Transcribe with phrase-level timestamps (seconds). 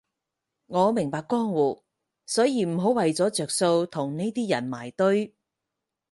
[0.65, 1.83] 我明白江湖，
[2.25, 5.35] 所以唔好為咗着數同呢啲人埋堆